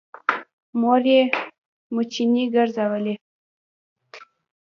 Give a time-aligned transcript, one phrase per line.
[0.79, 1.21] مور يې
[1.93, 3.15] مېچنې ګرځولې